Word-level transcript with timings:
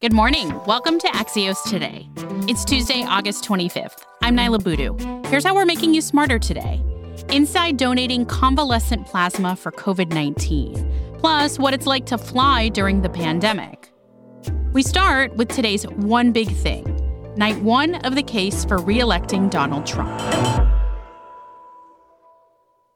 Good 0.00 0.12
morning. 0.12 0.54
Welcome 0.64 1.00
to 1.00 1.08
Axios 1.08 1.60
Today. 1.68 2.08
It's 2.48 2.64
Tuesday, 2.64 3.02
August 3.02 3.42
25th. 3.42 4.04
I'm 4.22 4.36
Niala 4.36 4.62
Boodhoo. 4.62 4.96
Here's 5.28 5.42
how 5.42 5.56
we're 5.56 5.64
making 5.64 5.92
you 5.92 6.00
smarter 6.00 6.38
today. 6.38 6.80
Inside 7.30 7.78
donating 7.78 8.24
convalescent 8.24 9.08
plasma 9.08 9.56
for 9.56 9.72
COVID 9.72 10.14
19, 10.14 11.18
plus 11.18 11.58
what 11.58 11.74
it's 11.74 11.86
like 11.86 12.06
to 12.06 12.16
fly 12.16 12.68
during 12.68 13.02
the 13.02 13.08
pandemic. 13.08 13.90
We 14.72 14.84
start 14.84 15.34
with 15.34 15.48
today's 15.48 15.82
one 15.82 16.30
big 16.30 16.48
thing 16.48 16.84
night 17.36 17.60
one 17.62 17.96
of 18.06 18.14
the 18.14 18.22
case 18.22 18.64
for 18.64 18.78
re 18.78 19.00
electing 19.00 19.48
Donald 19.48 19.84
Trump. 19.84 20.16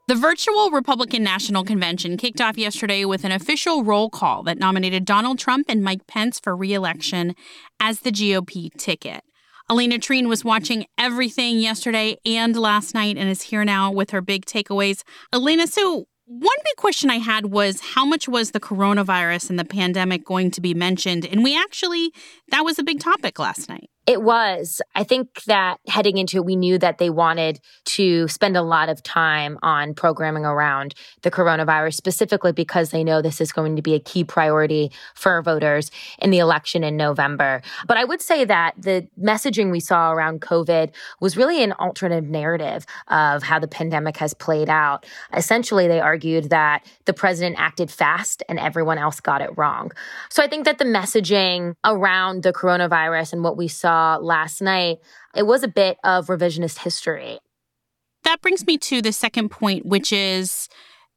The 0.05 0.15
virtual 0.15 0.69
Republican 0.69 1.23
National 1.23 1.63
Convention 1.63 2.17
kicked 2.17 2.41
off 2.41 2.57
yesterday 2.57 3.05
with 3.05 3.23
an 3.23 3.31
official 3.31 3.85
roll 3.85 4.09
call 4.09 4.43
that 4.43 4.57
nominated 4.57 5.05
Donald 5.05 5.39
Trump 5.39 5.67
and 5.69 5.81
Mike 5.81 6.07
Pence 6.07 6.41
for 6.41 6.57
re 6.57 6.73
election 6.73 7.35
as 7.79 8.01
the 8.01 8.11
GOP 8.11 8.69
ticket. 8.77 9.23
Alena 9.71 9.93
Treene 9.93 10.27
was 10.27 10.43
watching 10.43 10.85
everything 10.97 11.59
yesterday 11.59 12.17
and 12.25 12.53
last 12.57 12.93
night 12.93 13.17
and 13.17 13.29
is 13.29 13.43
here 13.43 13.63
now 13.63 13.93
with 13.93 14.09
her 14.09 14.21
big 14.21 14.45
takeaways. 14.45 15.03
Alena, 15.33 15.69
so 15.69 16.05
one 16.25 16.57
big 16.65 16.75
question 16.75 17.09
I 17.09 17.19
had 17.19 17.45
was 17.45 17.79
how 17.79 18.03
much 18.03 18.27
was 18.27 18.51
the 18.51 18.59
coronavirus 18.59 19.51
and 19.51 19.57
the 19.57 19.63
pandemic 19.63 20.25
going 20.25 20.51
to 20.51 20.59
be 20.59 20.73
mentioned? 20.73 21.25
And 21.25 21.45
we 21.45 21.57
actually, 21.57 22.11
that 22.49 22.65
was 22.65 22.77
a 22.77 22.83
big 22.83 22.99
topic 22.99 23.39
last 23.39 23.69
night. 23.69 23.89
It 24.05 24.21
was. 24.21 24.81
I 24.95 25.05
think 25.05 25.43
that 25.43 25.79
heading 25.87 26.17
into 26.17 26.37
it, 26.37 26.45
we 26.45 26.57
knew 26.57 26.77
that 26.77 26.97
they 26.97 27.09
wanted 27.09 27.61
to 27.85 28.27
spend 28.27 28.57
a 28.57 28.61
lot 28.61 28.89
of 28.89 29.01
time 29.01 29.57
on 29.63 29.93
programming 29.93 30.43
around 30.43 30.93
the 31.21 31.31
coronavirus, 31.31 31.93
specifically 31.93 32.51
because 32.51 32.89
they 32.89 33.01
know 33.01 33.21
this 33.21 33.39
is 33.39 33.53
going 33.53 33.77
to 33.77 33.81
be 33.81 33.93
a 33.93 33.99
key 33.99 34.25
priority 34.25 34.91
for 35.15 35.41
voters 35.41 35.89
in 36.19 36.31
the 36.31 36.39
election 36.39 36.83
in 36.83 36.97
November. 36.97 37.61
But 37.87 37.95
I 37.95 38.03
would 38.03 38.21
say 38.21 38.43
that 38.43 38.73
the 38.77 39.07
messaging 39.17 39.71
we 39.71 39.79
saw 39.79 40.11
around 40.11 40.41
COVID 40.41 40.91
was 41.21 41.37
really 41.37 41.63
an 41.63 41.71
alternative 41.73 42.29
narrative 42.29 42.85
of 43.07 43.43
how 43.43 43.57
the 43.57 43.69
pandemic 43.69 44.17
has 44.17 44.33
played 44.33 44.69
out. 44.69 45.05
Essentially, 45.33 45.87
they 45.87 46.01
argued 46.01 46.49
that 46.49 46.85
the 47.05 47.13
president 47.13 47.55
acted 47.57 47.89
fast 47.89 48.43
and 48.49 48.59
everyone 48.59 48.97
else 48.97 49.21
got 49.21 49.41
it 49.41 49.57
wrong. 49.57 49.93
So 50.29 50.43
I 50.43 50.47
think 50.47 50.65
that 50.65 50.77
the 50.77 50.85
messaging 50.85 51.75
around 51.85 52.43
the 52.43 52.51
coronavirus 52.51 53.31
and 53.31 53.45
what 53.45 53.55
we 53.55 53.69
saw 53.69 53.92
saw 53.93 54.17
last 54.17 54.61
night, 54.61 54.97
it 55.35 55.43
was 55.43 55.63
a 55.63 55.67
bit 55.67 55.97
of 56.03 56.27
revisionist 56.27 56.79
history. 56.79 57.39
That 58.23 58.41
brings 58.41 58.65
me 58.65 58.77
to 58.77 59.01
the 59.01 59.11
second 59.11 59.49
point, 59.49 59.85
which 59.85 60.11
is 60.13 60.69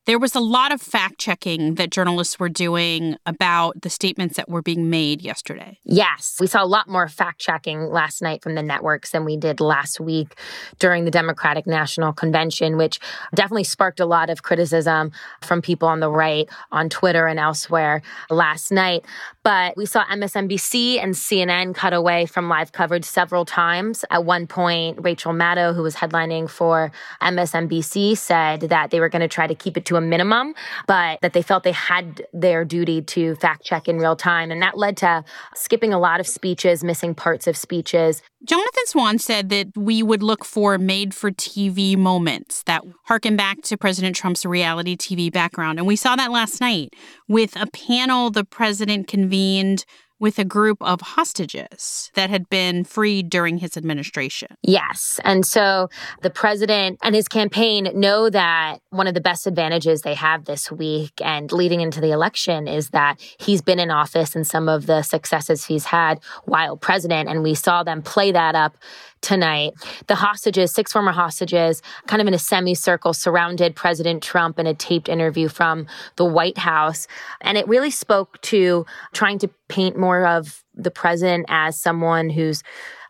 there 0.07 0.19
was 0.21 0.37
a 0.37 0.41
lot 0.41 0.73
of 0.73 0.81
fact 0.81 1.19
checking 1.19 1.75
that 1.75 1.91
journalists 1.91 2.39
were 2.39 2.49
doing 2.49 3.17
about 3.27 3.83
the 3.83 3.91
statements 3.91 4.37
that 4.37 4.49
were 4.49 4.63
being 4.63 4.89
made 4.89 5.21
yesterday. 5.21 5.79
Yes, 5.85 6.37
we 6.41 6.47
saw 6.47 6.63
a 6.63 6.65
lot 6.65 6.89
more 6.89 7.09
fact 7.09 7.41
checking 7.41 7.89
last 7.91 8.23
night 8.23 8.41
from 8.41 8.55
the 8.55 8.63
networks 8.63 9.11
than 9.11 9.25
we 9.25 9.37
did 9.37 9.61
last 9.61 9.99
week 9.99 10.39
during 10.79 11.05
the 11.05 11.11
Democratic 11.11 11.67
National 11.67 12.13
Convention, 12.13 12.77
which 12.77 13.01
definitely 13.35 13.65
sparked 13.65 13.99
a 13.99 14.07
lot 14.07 14.31
of 14.31 14.45
criticism 14.45 15.11
from 15.43 15.61
people 15.61 15.89
on 15.89 15.99
the 15.99 16.11
right 16.11 16.49
on 16.71 16.89
Twitter 16.89 17.27
and 17.27 17.41
elsewhere 17.41 18.01
last 18.31 18.71
night. 18.71 19.05
But 19.47 19.77
we 19.77 19.87
saw 19.87 20.05
MSNBC 20.07 21.01
and 21.01 21.15
CNN 21.15 21.73
cut 21.73 21.93
away 21.93 22.27
from 22.27 22.49
live 22.49 22.73
coverage 22.73 23.05
several 23.05 23.45
times. 23.45 24.05
At 24.11 24.25
one 24.25 24.49
point, 24.49 24.99
Rachel 25.01 25.33
Maddow, 25.33 25.73
who 25.73 25.85
was 25.85 25.95
headlining 25.95 26.51
for 26.51 26.91
MSNBC, 27.23 28.17
said 28.19 28.63
that 28.63 28.91
they 28.91 28.99
were 28.99 29.09
going 29.09 29.23
to 29.23 29.29
try 29.29 29.47
to 29.47 29.55
keep 29.55 29.77
it 29.77 29.85
to 29.85 29.95
a 29.95 30.01
minimum, 30.01 30.57
but 30.89 31.21
that 31.21 31.33
they 31.33 31.43
felt 31.43 31.63
they 31.63 31.71
had 31.71 32.27
their 32.33 32.65
duty 32.65 33.03
to 33.03 33.37
fact 33.37 33.63
check 33.63 33.87
in 33.87 33.99
real 33.99 34.17
time. 34.17 34.51
And 34.51 34.61
that 34.63 34.77
led 34.77 34.97
to 34.97 35.23
skipping 35.55 35.93
a 35.93 35.99
lot 36.01 36.19
of 36.19 36.27
speeches, 36.27 36.83
missing 36.83 37.15
parts 37.15 37.47
of 37.47 37.57
speeches. 37.57 38.23
Jonathan 38.47 38.87
Swan 38.87 39.19
said 39.19 39.49
that 39.49 39.77
we 39.77 40.05
would 40.05 40.23
look 40.23 40.45
for 40.45 40.79
made 40.79 41.13
for 41.13 41.33
TV 41.33 41.97
moments 41.97 42.63
that 42.63 42.85
harken 43.07 43.37
back 43.37 43.61
to 43.63 43.77
President 43.77 44.15
Trump's 44.15 44.47
reality 44.47 44.97
TV 44.97 45.33
background. 45.33 45.79
And 45.81 45.87
we 45.87 45.97
saw 45.97 46.15
that 46.15 46.31
last 46.31 46.61
night 46.61 46.95
with 47.27 47.57
a 47.57 47.67
panel 47.67 48.31
the 48.31 48.45
president 48.45 49.09
convened 49.09 49.85
with 50.19 50.39
a 50.39 50.45
group 50.45 50.79
of 50.81 51.01
hostages 51.01 52.11
that 52.15 52.31
had 52.31 52.49
been 52.49 52.85
freed 52.85 53.29
during 53.29 53.59
his 53.59 53.77
administration. 53.77 54.49
Yes. 54.63 55.21
And 55.25 55.45
so 55.45 55.89
the 56.23 56.31
president 56.31 56.99
and 57.03 57.15
his 57.15 57.29
campaign 57.29 57.91
know 57.95 58.31
that 58.31 58.79
one 58.91 59.07
of 59.07 59.15
the 59.15 59.21
best 59.21 59.47
advantages 59.47 60.03
they 60.03 60.15
have 60.15 60.45
this 60.47 60.71
week 60.71 61.13
and 61.23 61.53
leading 61.53 61.81
into 61.81 62.01
the 62.01 62.13
election 62.13 62.67
is 62.67 62.91
that 62.91 63.21
he's 63.39 63.63
been 63.63 63.79
in 63.79 63.91
office 63.91 64.35
and 64.35 64.47
some 64.47 64.69
of 64.69 64.87
the 64.87 65.03
successes 65.03 65.65
he's 65.67 65.85
had 65.85 66.19
while 66.45 66.77
president. 66.77 67.29
And 67.29 67.43
we 67.43 67.55
saw 67.55 67.83
them 67.83 68.03
play 68.03 68.33
that 68.33 68.55
up 68.55 68.77
tonight. 69.21 69.73
The 70.07 70.15
hostages, 70.15 70.73
six 70.73 70.93
former 70.93 71.13
hostages, 71.13 71.83
kind 72.07 72.21
of 72.21 72.29
in 72.29 72.35
a 72.35 72.39
semicircle, 72.39 73.13
surrounded 73.13 73.75
President 73.75 74.23
Trump 74.23 74.59
in 74.59 74.67
a 74.67 74.75
taped 74.75 75.09
interview 75.09 75.49
from 75.49 75.87
the 76.17 76.25
White 76.25 76.59
House. 76.59 77.07
And 77.41 77.59
it 77.59 77.67
really 77.69 77.91
spoke 77.91 78.41
to 78.43 78.87
trying 79.13 79.39
to 79.41 79.49
paint 79.69 79.97
more 79.97 80.27
of 80.27 80.63
the 80.75 80.91
president 80.91 81.47
as 81.49 81.81
someone 81.81 82.31
who's 82.31 82.63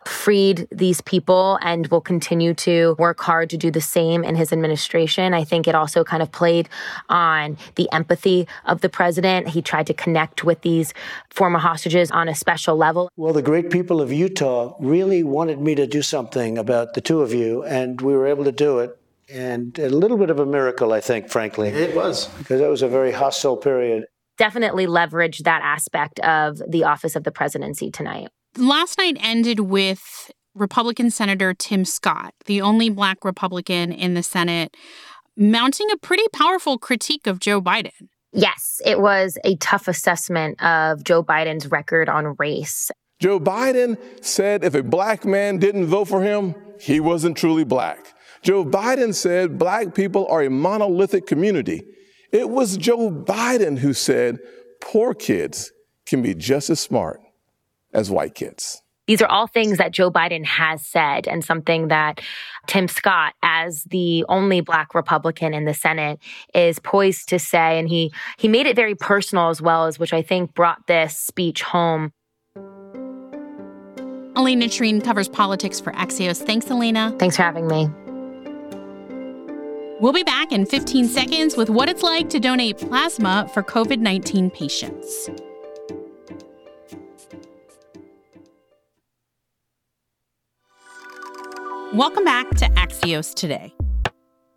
freed 0.07 0.67
these 0.71 1.01
people 1.01 1.59
and 1.61 1.87
will 1.87 2.01
continue 2.01 2.53
to 2.53 2.95
work 2.97 3.19
hard 3.19 3.49
to 3.49 3.57
do 3.57 3.69
the 3.69 3.81
same 3.81 4.23
in 4.23 4.35
his 4.35 4.51
administration. 4.51 5.33
I 5.33 5.43
think 5.43 5.67
it 5.67 5.75
also 5.75 6.03
kind 6.03 6.23
of 6.23 6.31
played 6.31 6.69
on 7.09 7.57
the 7.75 7.91
empathy 7.91 8.47
of 8.65 8.81
the 8.81 8.89
president. 8.89 9.49
He 9.49 9.61
tried 9.61 9.87
to 9.87 9.93
connect 9.93 10.43
with 10.43 10.61
these 10.61 10.93
former 11.29 11.59
hostages 11.59 12.11
on 12.11 12.27
a 12.27 12.35
special 12.35 12.75
level. 12.75 13.09
Well, 13.15 13.33
the 13.33 13.41
great 13.41 13.69
people 13.69 14.01
of 14.01 14.11
Utah 14.11 14.75
really 14.79 15.23
wanted 15.23 15.59
me 15.59 15.75
to 15.75 15.87
do 15.87 16.01
something 16.01 16.57
about 16.57 16.93
the 16.93 17.01
two 17.01 17.21
of 17.21 17.33
you, 17.33 17.63
and 17.63 18.01
we 18.01 18.13
were 18.13 18.27
able 18.27 18.43
to 18.45 18.51
do 18.51 18.79
it. 18.79 18.97
And 19.29 19.77
a 19.77 19.89
little 19.89 20.17
bit 20.17 20.29
of 20.29 20.39
a 20.39 20.45
miracle, 20.45 20.93
I 20.93 21.01
think, 21.01 21.29
frankly. 21.29 21.67
It 21.67 21.95
was. 21.95 22.27
Because 22.37 22.61
that 22.61 22.69
was 22.69 22.81
a 22.81 22.87
very 22.87 23.11
hostile 23.11 23.57
period 23.57 24.05
definitely 24.37 24.85
leverage 24.85 25.39
that 25.39 25.61
aspect 25.63 26.19
of 26.19 26.61
the 26.69 26.83
office 26.83 27.15
of 27.15 27.23
the 27.23 27.31
presidency 27.31 27.89
tonight 27.89 28.27
last 28.57 28.97
night 28.97 29.17
ended 29.19 29.59
with 29.61 30.31
Republican 30.55 31.11
Senator 31.11 31.53
Tim 31.53 31.85
Scott, 31.85 32.33
the 32.45 32.61
only 32.61 32.89
black 32.89 33.23
Republican 33.23 33.91
in 33.91 34.13
the 34.13 34.23
Senate, 34.23 34.75
mounting 35.35 35.87
a 35.91 35.97
pretty 35.97 36.27
powerful 36.33 36.77
critique 36.77 37.27
of 37.27 37.39
Joe 37.39 37.61
Biden. 37.61 37.91
Yes, 38.33 38.81
it 38.85 38.99
was 38.99 39.37
a 39.43 39.55
tough 39.57 39.87
assessment 39.87 40.61
of 40.61 41.03
Joe 41.03 41.23
Biden's 41.23 41.67
record 41.67 42.09
on 42.09 42.35
race. 42.37 42.91
Joe 43.19 43.39
Biden 43.39 43.97
said 44.23 44.63
if 44.63 44.75
a 44.75 44.83
black 44.83 45.25
man 45.25 45.57
didn't 45.57 45.85
vote 45.85 46.05
for 46.05 46.21
him, 46.21 46.55
he 46.79 46.99
wasn't 46.99 47.37
truly 47.37 47.63
black. 47.63 48.13
Joe 48.43 48.63
Biden 48.63 49.13
said 49.15 49.57
black 49.57 49.95
people 49.95 50.27
are 50.27 50.43
a 50.43 50.49
monolithic 50.49 51.25
community. 51.25 51.83
It 52.31 52.49
was 52.49 52.77
Joe 52.77 53.09
Biden 53.09 53.79
who 53.79 53.93
said 53.93 54.37
poor 54.81 55.13
kids 55.13 55.71
can 56.05 56.21
be 56.21 56.35
just 56.35 56.69
as 56.69 56.79
smart 56.79 57.19
as 57.97 58.09
white 58.09 58.35
kids. 58.35 58.81
These 59.07 59.21
are 59.21 59.27
all 59.27 59.47
things 59.47 59.77
that 59.77 59.91
Joe 59.91 60.11
Biden 60.11 60.45
has 60.45 60.85
said, 60.85 61.27
and 61.27 61.43
something 61.43 61.87
that 61.87 62.21
Tim 62.67 62.89
Scott, 62.89 63.33
as 63.41 63.85
the 63.85 64.25
only 64.27 64.59
Black 64.59 64.93
Republican 64.93 65.53
in 65.53 65.63
the 65.63 65.73
Senate, 65.73 66.19
is 66.53 66.77
poised 66.79 67.29
to 67.29 67.39
say. 67.39 67.79
And 67.79 67.87
he 67.87 68.13
he 68.37 68.49
made 68.49 68.65
it 68.65 68.75
very 68.75 68.95
personal 68.95 69.49
as 69.49 69.61
well, 69.61 69.85
as 69.85 69.97
which 69.97 70.13
I 70.13 70.21
think 70.21 70.53
brought 70.53 70.87
this 70.87 71.15
speech 71.15 71.63
home. 71.63 72.11
Alena 74.35 74.65
Treene 74.65 75.03
covers 75.03 75.29
politics 75.29 75.79
for 75.79 75.93
Axios. 75.93 76.43
Thanks, 76.43 76.65
Alena. 76.67 77.17
Thanks 77.17 77.37
for 77.37 77.43
having 77.43 77.67
me. 77.67 77.89
We'll 79.99 80.13
be 80.13 80.23
back 80.23 80.51
in 80.51 80.65
15 80.65 81.07
seconds 81.07 81.57
with 81.57 81.71
what 81.71 81.89
it's 81.89 82.03
like 82.03 82.29
to 82.29 82.39
donate 82.39 82.77
plasma 82.77 83.49
for 83.53 83.63
COVID 83.63 83.99
19 83.99 84.51
patients. 84.51 85.29
Welcome 91.93 92.25
back 92.25 92.49
to 92.55 92.65
Axios 92.71 93.33
Today. 93.33 93.73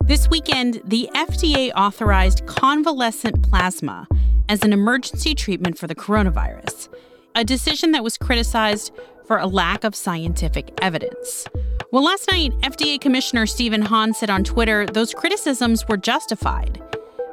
This 0.03 0.29
weekend, 0.29 0.81
the 0.83 1.09
FDA 1.15 1.71
authorized 1.77 2.45
convalescent 2.45 3.41
plasma 3.41 4.05
as 4.49 4.63
an 4.63 4.73
emergency 4.73 5.33
treatment 5.33 5.77
for 5.77 5.87
the 5.87 5.95
coronavirus, 5.95 6.93
a 7.33 7.45
decision 7.45 7.93
that 7.93 8.03
was 8.03 8.17
criticized 8.17 8.91
for 9.25 9.37
a 9.37 9.47
lack 9.47 9.85
of 9.85 9.95
scientific 9.95 10.77
evidence. 10.81 11.47
Well, 11.93 12.03
last 12.03 12.29
night, 12.29 12.51
FDA 12.63 12.99
Commissioner 12.99 13.45
Stephen 13.45 13.83
Hahn 13.83 14.13
said 14.13 14.29
on 14.29 14.43
Twitter 14.43 14.85
those 14.85 15.13
criticisms 15.13 15.87
were 15.87 15.97
justified, 15.97 16.81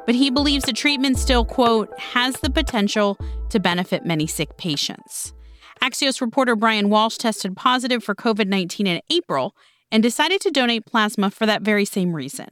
but 0.05 0.15
he 0.15 0.29
believes 0.29 0.63
the 0.63 0.71
treatment 0.71 1.19
still, 1.19 1.43
quote, 1.43 1.93
has 1.99 2.35
the 2.35 2.49
potential 2.49 3.17
to 3.49 3.59
benefit 3.59 4.05
many 4.05 4.27
sick 4.27 4.55
patients. 4.55 5.33
Axios 5.81 6.21
reporter 6.21 6.55
Bryan 6.55 6.89
Walsh 6.89 7.17
tested 7.17 7.57
positive 7.57 8.01
for 8.01 8.15
COVID 8.15 8.47
19 8.47 8.87
in 8.87 9.01
April 9.09 9.53
and 9.91 10.03
decided 10.03 10.41
to 10.41 10.51
donate 10.51 10.85
plasma 10.85 11.29
for 11.29 11.45
that 11.45 11.61
very 11.61 11.85
same 11.85 12.13
reason. 12.13 12.49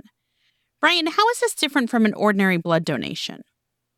Bryan, 0.79 1.07
how 1.07 1.29
is 1.29 1.39
this 1.39 1.55
different 1.55 1.89
from 1.89 2.05
an 2.05 2.13
ordinary 2.13 2.57
blood 2.57 2.85
donation? 2.85 3.41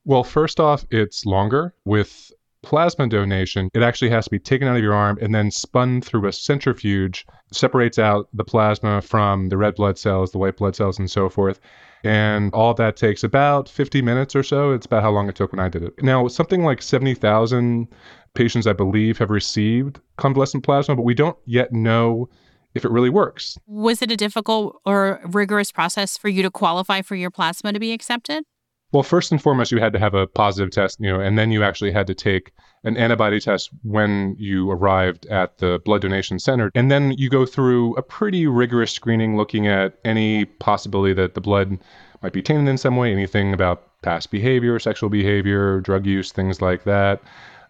Well, 0.05 0.23
first 0.23 0.59
off, 0.59 0.85
it's 0.91 1.25
longer 1.25 1.73
with 1.85 2.31
plasma 2.61 3.07
donation, 3.07 3.69
it 3.73 3.81
actually 3.81 4.09
has 4.09 4.25
to 4.25 4.31
be 4.31 4.39
taken 4.39 4.67
out 4.67 4.75
of 4.75 4.83
your 4.83 4.93
arm 4.93 5.17
and 5.21 5.33
then 5.33 5.51
spun 5.51 6.01
through 6.01 6.27
a 6.27 6.33
centrifuge, 6.33 7.25
separates 7.51 7.97
out 7.97 8.27
the 8.33 8.43
plasma 8.43 9.01
from 9.01 9.49
the 9.49 9.57
red 9.57 9.75
blood 9.75 9.97
cells, 9.97 10.31
the 10.31 10.37
white 10.37 10.57
blood 10.57 10.75
cells, 10.75 10.99
and 10.99 11.09
so 11.09 11.29
forth. 11.29 11.59
And 12.03 12.53
all 12.53 12.73
that 12.75 12.95
takes 12.95 13.23
about 13.23 13.67
50 13.67 14.01
minutes 14.01 14.35
or 14.35 14.43
so. 14.43 14.71
It's 14.71 14.85
about 14.85 15.03
how 15.03 15.11
long 15.11 15.27
it 15.27 15.35
took 15.35 15.51
when 15.51 15.59
I 15.59 15.69
did 15.69 15.83
it. 15.83 16.01
Now, 16.01 16.27
something 16.27 16.63
like 16.63 16.81
70,000 16.81 17.87
patients, 18.35 18.67
I 18.67 18.73
believe, 18.73 19.17
have 19.17 19.29
received 19.29 19.99
convalescent 20.17 20.63
plasma, 20.63 20.95
but 20.95 21.03
we 21.03 21.13
don't 21.13 21.37
yet 21.45 21.73
know 21.73 22.29
if 22.75 22.85
it 22.85 22.91
really 22.91 23.09
works. 23.09 23.57
Was 23.67 24.01
it 24.01 24.11
a 24.11 24.17
difficult 24.17 24.81
or 24.85 25.19
rigorous 25.25 25.71
process 25.71 26.17
for 26.17 26.29
you 26.29 26.43
to 26.43 26.51
qualify 26.51 27.01
for 27.01 27.15
your 27.15 27.31
plasma 27.31 27.73
to 27.73 27.79
be 27.79 27.91
accepted? 27.91 28.43
Well, 28.91 29.03
first 29.03 29.31
and 29.31 29.41
foremost, 29.41 29.71
you 29.71 29.79
had 29.79 29.93
to 29.93 29.99
have 29.99 30.15
a 30.15 30.25
positive 30.25 30.71
test, 30.71 30.99
you 30.99 31.11
know, 31.11 31.19
and 31.19 31.37
then 31.37 31.51
you 31.51 31.63
actually 31.63 31.91
had 31.91 32.07
to 32.07 32.15
take 32.15 32.51
an 32.83 32.97
antibody 32.97 33.39
test 33.39 33.69
when 33.83 34.35
you 34.39 34.71
arrived 34.71 35.27
at 35.27 35.59
the 35.59 35.79
blood 35.85 36.01
donation 36.01 36.39
center. 36.39 36.71
And 36.73 36.89
then 36.89 37.11
you 37.11 37.29
go 37.29 37.45
through 37.45 37.95
a 37.95 38.01
pretty 38.01 38.47
rigorous 38.47 38.91
screening 38.91 39.37
looking 39.37 39.67
at 39.67 39.99
any 40.05 40.45
possibility 40.45 41.13
that 41.13 41.35
the 41.35 41.41
blood 41.41 41.77
might 42.23 42.33
be 42.33 42.41
tainted 42.41 42.67
in 42.67 42.77
some 42.77 42.95
way, 42.95 43.11
anything 43.11 43.53
about 43.53 44.01
past 44.01 44.31
behavior, 44.31 44.79
sexual 44.79 45.09
behavior, 45.09 45.81
drug 45.81 46.07
use, 46.07 46.31
things 46.31 46.61
like 46.61 46.83
that. 46.85 47.21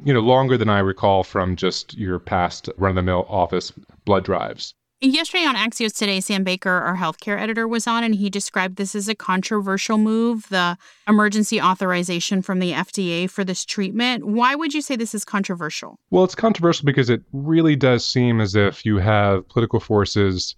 You 0.02 0.14
know, 0.14 0.22
longer 0.22 0.58
than 0.58 0.70
I 0.70 0.80
recall 0.80 1.26
from 1.26 1.58
just 1.58 1.98
your 1.98 2.20
past 2.20 2.70
run 2.78 2.92
of 2.92 2.96
the 2.96 3.02
mill 3.02 3.26
office 3.28 3.74
blood 4.06 4.24
drives. 4.24 4.74
Yesterday 5.02 5.46
on 5.46 5.56
Axios 5.56 5.96
Today, 5.98 6.20
Sam 6.20 6.44
Baker, 6.44 6.70
our 6.70 6.98
healthcare 6.98 7.40
editor, 7.40 7.70
was 7.70 7.88
on 7.88 8.04
and 8.04 8.14
he 8.14 8.30
described 8.30 8.76
this 8.76 8.94
as 8.96 9.08
a 9.08 9.16
controversial 9.16 9.98
move, 9.98 10.50
the 10.50 10.78
emergency 11.08 11.62
authorization 11.62 12.42
from 12.42 12.60
the 12.60 12.74
FDA 12.74 13.30
for 13.30 13.46
this 13.46 13.64
treatment. 13.64 14.26
Why 14.26 14.56
would 14.56 14.74
you 14.74 14.82
say 14.82 14.98
this 14.98 15.16
is 15.16 15.24
controversial? 15.24 15.98
Well, 16.10 16.26
it's 16.26 16.36
controversial 16.36 16.86
because 16.86 17.10
it 17.10 17.22
really 17.32 17.78
does 17.78 18.04
seem 18.04 18.42
as 18.42 18.56
if 18.56 18.86
you 18.86 18.98
have 18.98 19.48
political 19.48 19.80
forces 19.80 20.54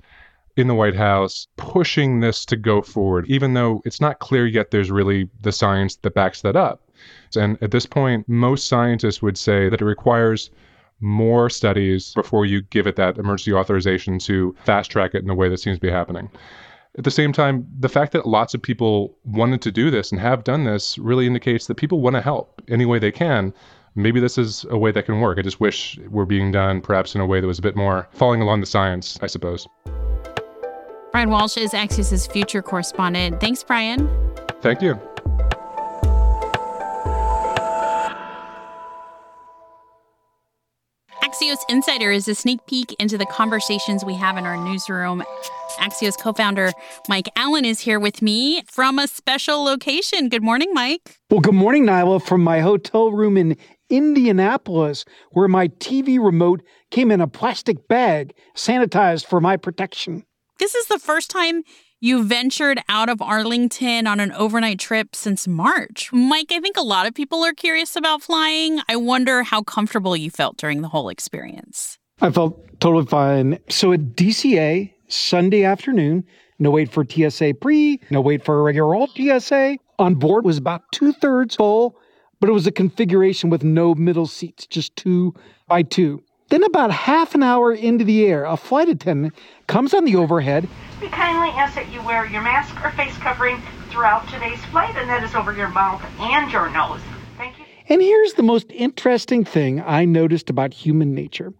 in 0.58 0.66
the 0.66 0.74
White 0.74 0.96
House 0.96 1.48
pushing 1.58 2.22
this 2.22 2.44
to 2.46 2.56
go 2.56 2.82
forward, 2.82 3.28
even 3.28 3.54
though 3.54 3.80
it's 3.86 4.02
not 4.02 4.18
clear 4.18 4.48
yet 4.48 4.72
there's 4.72 4.90
really 4.90 5.30
the 5.42 5.52
science 5.52 5.98
that 5.98 6.16
backs 6.16 6.42
that 6.42 6.56
up. 6.56 6.90
And 7.36 7.60
at 7.62 7.70
this 7.70 7.86
point, 7.86 8.28
most 8.28 8.68
scientists 8.68 9.22
would 9.22 9.38
say 9.38 9.70
that 9.70 9.82
it 9.82 9.86
requires 9.86 10.50
more 11.01 11.50
studies 11.50 12.13
before 12.13 12.45
you 12.45 12.62
give 12.62 12.88
it 12.88 12.95
that 12.95 13.18
emergency 13.18 13.53
authorization 13.53 14.19
to 14.19 14.56
fast 14.63 14.92
track 14.92 15.13
it 15.13 15.24
in 15.24 15.30
a 15.30 15.36
way 15.36 15.50
that 15.50 15.59
seems 15.59 15.77
to 15.77 15.81
be 15.81 15.92
happening. 15.92 16.30
At 16.98 17.06
the 17.06 17.12
same 17.12 17.31
time, 17.31 17.65
the 17.80 17.89
fact 17.89 18.12
that 18.12 18.25
lots 18.25 18.53
of 18.53 18.62
people 18.62 19.15
wanted 19.24 19.62
to 19.62 19.71
do 19.71 19.89
this 19.89 20.12
and 20.12 20.19
have 20.19 20.44
done 20.44 20.65
this 20.65 20.98
really 20.98 21.25
indicates 21.25 21.68
that 21.68 21.75
people 21.75 22.01
want 22.01 22.15
to 22.15 22.21
help 22.21 22.62
any 22.68 22.86
way 22.86 23.00
they 23.00 23.12
can. 23.12 23.53
Maybe 23.95 24.19
this 24.19 24.38
is 24.38 24.65
a 24.69 24.77
way 24.77 24.92
that 24.92 25.06
can 25.06 25.19
work. 25.21 25.38
I 25.38 25.42
just 25.42 25.59
wish 25.59 25.98
it 25.98 26.12
were 26.12 26.25
being 26.25 26.51
done 26.51 26.81
perhaps 26.81 27.15
in 27.15 27.21
a 27.21 27.25
way 27.25 27.39
that 27.39 27.48
was 27.48 27.59
a 27.59 27.62
bit 27.62 27.75
more 27.75 28.07
following 28.12 28.42
along 28.42 28.59
the 28.59 28.65
science, 28.65 29.18
I 29.21 29.27
suppose. 29.27 29.68
Bryan 31.12 31.30
Walsh 31.30 31.57
is 31.57 31.71
Axios' 31.71 32.31
future 32.31 32.62
correspondent. 32.62 33.42
Thanks, 33.42 33.63
Bryan. 33.63 34.09
Thank 34.62 34.81
you. 34.81 35.00
Axios 41.42 41.64
Insider 41.70 42.12
is 42.12 42.28
a 42.28 42.36
sneak 42.36 42.64
peek 42.68 42.94
into 43.00 43.18
the 43.18 43.26
conversations 43.26 44.06
we 44.06 44.14
have 44.14 44.38
in 44.38 44.46
our 44.46 44.58
newsroom. 44.58 45.24
Axios 45.80 46.16
co 46.16 46.34
founder 46.34 46.72
Mike 47.10 47.30
Allen 47.36 47.66
is 47.66 47.80
here 47.80 48.00
with 48.00 48.22
me 48.22 48.62
from 48.68 49.00
a 49.00 49.08
special 49.08 49.64
location. 49.64 50.30
Good 50.30 50.44
morning, 50.44 50.72
Mike. 50.72 51.18
Well, 51.32 51.40
good 51.40 51.56
morning, 51.56 51.88
Niala, 51.88 52.22
from 52.22 52.44
my 52.44 52.60
hotel 52.60 53.12
room 53.12 53.38
in 53.38 53.58
Indianapolis, 53.90 55.04
where 55.32 55.48
my 55.48 55.70
TV 55.70 56.24
remote 56.24 56.62
came 56.92 57.10
in 57.10 57.22
a 57.22 57.28
plastic 57.28 57.88
bag 57.88 58.36
sanitized 58.56 59.26
for 59.26 59.42
my 59.42 59.58
protection. 59.58 60.24
This 60.60 60.76
is 60.76 60.86
the 60.86 61.00
first 61.00 61.32
time 61.32 61.64
you 62.01 62.24
ventured 62.24 62.81
out 62.89 63.09
of 63.09 63.21
Arlington 63.21 64.07
on 64.07 64.19
an 64.19 64.31
overnight 64.33 64.80
trip 64.80 65.15
since 65.15 65.48
March. 65.48 66.12
Mike, 66.12 66.51
I 66.51 66.59
think 66.59 66.75
a 66.75 66.81
lot 66.81 67.06
of 67.06 67.13
people 67.13 67.45
are 67.45 67.53
curious 67.53 67.95
about 67.95 68.24
flying. 68.24 68.81
I 68.89 68.95
wonder 68.95 69.44
how 69.44 69.62
comfortable 69.62 70.18
you 70.18 70.31
felt 70.31 70.57
during 70.57 70.81
the 70.81 70.88
whole 70.88 71.09
experience. 71.09 72.00
I 72.19 72.31
felt 72.31 72.80
totally 72.80 73.06
fine. 73.06 73.59
So 73.69 73.94
at 73.94 74.15
DCA, 74.15 74.92
Sunday 75.09 75.63
afternoon, 75.63 76.25
no 76.57 76.71
wait 76.71 76.92
for 76.92 77.06
TSA 77.06 77.53
pre, 77.62 78.01
no 78.09 78.19
wait 78.19 78.44
for 78.44 78.59
a 78.59 78.63
regular 78.63 78.95
old 78.95 79.12
TSA. 79.15 79.77
On 80.00 80.15
board 80.15 80.44
was 80.44 80.57
about 80.57 80.81
two 80.92 81.13
thirds 81.13 81.56
full, 81.56 82.00
but 82.39 82.50
it 82.50 82.53
was 82.53 82.65
a 82.65 82.71
configuration 82.71 83.51
with 83.51 83.63
no 83.63 83.94
middle 83.94 84.25
seats, 84.25 84.65
just 84.65 84.95
two 84.95 85.36
by 85.68 85.83
two. 85.83 86.24
Then, 86.51 86.65
about 86.65 86.92
half 86.92 87.33
an 87.33 87.44
hour 87.44 87.71
into 87.71 88.03
the 88.03 88.25
air, 88.25 88.44
a 88.44 88.57
flight 88.57 88.89
attendant 88.89 89.33
comes 89.68 89.94
on 89.94 90.03
the 90.03 90.18
overhead. 90.18 90.68
We 91.00 91.07
kindly 91.07 91.48
ask 91.57 91.75
that 91.75 91.89
you 91.94 92.03
wear 92.03 92.25
your 92.25 92.42
mask 92.42 92.75
or 92.83 92.92
face 92.92 93.15
covering 93.19 93.62
throughout 93.89 94.27
today's 94.27 94.59
flight, 94.65 94.94
and 94.98 95.09
that 95.09 95.24
is 95.24 95.33
over 95.33 95.53
your 95.53 95.69
mouth 95.69 96.03
and 96.19 96.51
your 96.51 96.69
nose. 96.69 97.00
Thank 97.38 97.57
you. 97.57 97.63
And 97.88 98.01
here's 98.01 98.33
the 98.33 98.44
most 98.44 98.69
interesting 98.69 99.45
thing 99.45 99.80
I 99.80 100.03
noticed 100.03 100.50
about 100.50 100.74
human 100.74 101.15
nature. 101.15 101.53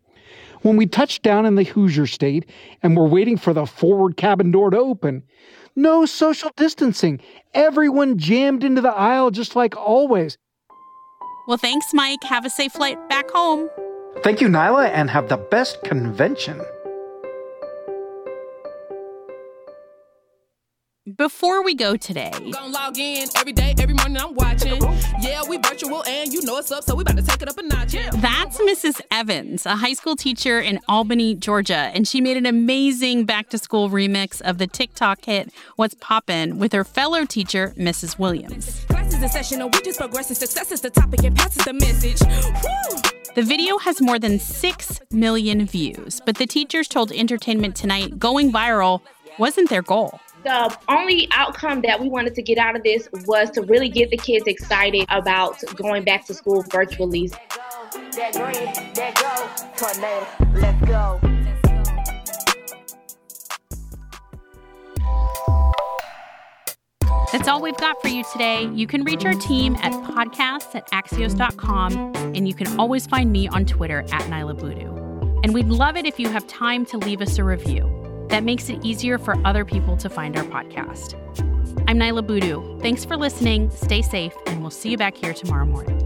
When 0.62 0.76
we 0.76 0.88
touched 0.88 1.24
down 1.24 1.46
in 1.46 1.56
the 1.56 1.64
Hoosier 1.64 2.06
state 2.06 2.50
and 2.84 2.98
were 2.98 3.08
waiting 3.08 3.38
for 3.38 3.54
the 3.54 3.66
forward 3.66 4.18
cabin 4.18 4.52
door 4.52 4.72
to 4.72 4.78
open, 4.78 5.24
no 5.74 6.06
social 6.06 6.52
distancing. 6.58 7.22
Everyone 7.54 8.18
jammed 8.18 8.66
into 8.66 8.82
the 8.82 8.92
aisle 8.92 9.32
just 9.32 9.56
like 9.56 9.78
always. 9.78 10.38
Well, 11.48 11.58
thanks, 11.58 11.94
Mike. 11.94 12.26
Have 12.26 12.44
a 12.44 12.50
safe 12.50 12.74
flight 12.74 12.98
back 13.08 13.32
home. 13.32 13.70
Thank 14.24 14.42
you, 14.42 14.48
Niala, 14.50 14.90
and 14.90 15.10
have 15.10 15.30
the 15.30 15.38
best 15.38 15.82
convention. 15.84 16.62
Before 21.16 21.64
we 21.64 21.74
go 21.74 21.98
today, 21.98 22.32
log 22.70 23.00
in 23.00 23.28
every 23.36 23.54
day, 23.54 23.74
every 23.80 23.96
morning 23.96 24.18
I'm 24.18 24.36
watching. 24.36 24.80
Yeah, 25.20 25.42
we 25.50 25.58
virtual 25.58 26.04
and 26.06 26.32
you 26.32 26.44
know 26.44 26.60
it's 26.60 26.72
up, 26.72 26.84
so 26.84 26.94
we 26.94 27.02
about 27.02 27.18
to 27.18 27.24
take 27.24 27.42
it 27.42 27.50
up 27.50 27.58
a 27.58 27.64
notch. 27.64 27.96
Yeah. 27.96 28.12
That's 28.14 28.60
Mrs. 28.60 29.02
Evans, 29.10 29.66
a 29.66 29.78
high 29.78 29.94
school 29.94 30.16
teacher 30.16 30.60
in 30.60 30.80
Albany, 30.88 31.34
Georgia, 31.34 31.90
and 31.96 32.08
she 32.08 32.22
made 32.22 32.38
an 32.38 32.46
amazing 32.46 33.26
back 33.26 33.50
to 33.50 33.58
school 33.58 33.90
remix 33.90 34.42
of 34.42 34.60
the 34.60 34.68
TikTok 34.68 35.26
hit 35.26 35.52
What's 35.76 35.96
Poppin' 35.96 36.60
with 36.60 36.72
her 36.72 36.84
fellow 36.84 37.26
teacher, 37.26 37.74
Mrs. 37.80 38.20
Williams. 38.20 38.86
Classes 38.86 39.24
in 39.24 39.30
session, 39.30 39.64
we 39.64 39.82
just 39.82 40.00
progressing. 40.00 40.36
Success 40.36 40.72
is 40.72 40.82
the 40.82 40.92
topic 40.92 41.24
and 41.24 41.36
passes 41.36 41.66
the 41.66 41.74
message. 41.74 42.22
Woo! 42.22 43.02
The 43.34 43.42
video 43.42 43.80
has 43.80 44.02
more 44.02 44.20
than 44.20 44.38
6 44.38 45.02
million 45.10 45.66
views, 45.66 46.22
but 46.24 46.38
the 46.38 46.46
teachers 46.46 46.88
told 46.88 47.12
Entertainment 47.12 47.76
Tonight 47.76 48.20
going 48.20 48.52
viral 48.52 49.02
wasn't 49.40 49.70
their 49.70 49.82
goal. 49.82 50.20
The 50.44 50.76
only 50.90 51.28
outcome 51.34 51.82
that 51.82 52.00
we 52.00 52.10
wanted 52.10 52.34
to 52.36 52.42
get 52.42 52.58
out 52.58 52.76
of 52.76 52.84
this 52.84 53.08
was 53.28 53.52
to 53.52 53.62
really 53.62 53.90
get 53.90 54.10
the 54.10 54.18
kids 54.18 54.48
excited 54.48 55.06
about 55.10 55.62
going 55.76 56.04
back 56.04 56.26
to 56.26 56.34
school 56.34 56.64
virtually. 56.72 57.30
That's 67.32 67.48
all 67.48 67.62
we've 67.62 67.78
got 67.78 68.02
for 68.02 68.08
you 68.08 68.24
today. 68.34 68.68
You 68.74 68.88
can 68.88 69.04
reach 69.04 69.24
our 69.26 69.36
team 69.36 69.76
at 69.76 69.92
podcasts 69.92 70.74
at 70.74 70.90
axios.com, 70.90 72.16
and 72.16 72.48
you 72.48 72.56
can 72.56 72.80
always 72.80 73.06
find 73.06 73.32
me 73.32 73.48
on 73.48 73.66
Twitter 73.66 74.00
at 74.12 74.24
Niala 74.24 74.58
Boodhoo. 74.58 74.92
And 75.44 75.54
we'd 75.54 75.68
love 75.68 75.98
it 75.98 76.06
if 76.06 76.20
you 76.20 76.30
have 76.30 76.48
time 76.48 76.86
to 76.88 76.98
leave 76.98 77.22
us 77.22 77.38
a 77.38 77.44
review. 77.44 78.01
That 78.32 78.46
makes 78.46 78.70
it 78.70 78.80
easier 78.82 79.18
for 79.18 79.36
other 79.46 79.66
people 79.66 79.98
to 79.98 80.10
find 80.10 80.38
our 80.38 80.46
podcast. 80.46 81.16
I'm 81.86 81.98
Niala 81.98 82.26
Boodhoo. 82.26 82.80
Thanks 82.80 83.04
for 83.04 83.18
listening. 83.18 83.70
Stay 83.72 84.02
safe, 84.02 84.34
and 84.46 84.62
we'll 84.62 84.72
see 84.72 84.90
you 84.90 84.98
back 84.98 85.18
here 85.18 85.34
tomorrow 85.34 85.66
morning. 85.66 86.01